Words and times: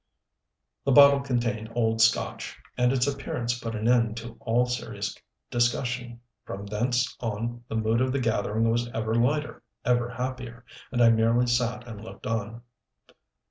The 0.83 0.91
bottle 0.91 1.19
contained 1.21 1.71
old 1.75 2.01
Scotch, 2.01 2.57
and 2.75 2.91
its 2.91 3.05
appearance 3.05 3.59
put 3.59 3.75
an 3.75 3.87
end 3.87 4.17
to 4.17 4.35
all 4.39 4.65
serious 4.65 5.15
discussion. 5.51 6.21
From 6.43 6.65
thence 6.65 7.15
on 7.19 7.63
the 7.67 7.75
mood 7.75 8.01
of 8.01 8.11
the 8.11 8.19
gathering 8.19 8.71
was 8.71 8.89
ever 8.95 9.13
lighter, 9.13 9.61
ever 9.85 10.09
happier; 10.09 10.65
and 10.91 11.03
I 11.03 11.11
merely 11.11 11.45
sat 11.45 11.85
and 11.87 12.03
looked 12.03 12.25
on. 12.25 12.63